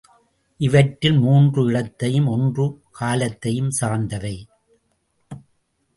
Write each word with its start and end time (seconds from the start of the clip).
இவற்றில் 0.57 1.19
மூன்று 1.19 1.65
இடத்தையும், 1.65 2.27
ஒன்று 2.27 2.65
காலத்தையும் 2.91 3.71
சார்ந்தவை. 3.81 4.35